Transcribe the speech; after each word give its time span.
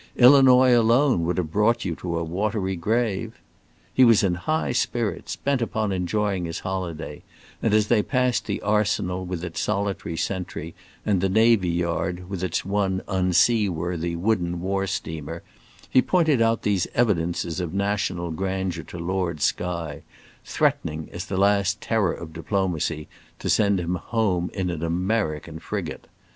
Illinois 0.15 0.73
alone 0.75 1.25
would 1.25 1.37
have 1.37 1.51
brought 1.51 1.85
you 1.85 1.93
to 1.95 2.17
a 2.17 2.23
watery 2.23 2.75
grave." 2.75 3.39
He 3.93 4.03
was 4.03 4.23
in 4.23 4.33
high 4.33 4.71
spirits, 4.71 5.35
bent 5.35 5.61
upon 5.61 5.91
enjoying 5.91 6.45
his 6.45 6.61
holiday, 6.61 7.21
and 7.61 7.71
as 7.71 7.85
they 7.85 8.01
passed 8.01 8.47
the 8.47 8.59
arsenal 8.61 9.23
with 9.27 9.43
its 9.45 9.59
solitary 9.59 10.17
sentry, 10.17 10.73
and 11.05 11.21
the 11.21 11.29
navy 11.29 11.69
yard, 11.69 12.27
with 12.31 12.43
its 12.43 12.65
one 12.65 13.03
unseaworthy 13.07 14.15
wooden 14.15 14.59
war 14.59 14.87
steamer, 14.87 15.43
he 15.87 16.01
pointed 16.01 16.41
out 16.41 16.63
these 16.63 16.87
evidences 16.95 17.59
of 17.59 17.71
national 17.71 18.31
grandeur 18.31 18.81
to 18.85 18.97
Lord 18.97 19.39
Skye, 19.39 20.01
threatening, 20.43 21.09
as 21.11 21.27
the 21.27 21.37
last 21.37 21.79
terror 21.79 22.11
of 22.13 22.33
diplomacy, 22.33 23.07
to 23.37 23.51
send 23.51 23.79
him 23.79 23.93
home 23.93 24.49
in 24.55 24.71
an 24.71 24.81
American 24.83 25.59
frigate. 25.59 26.07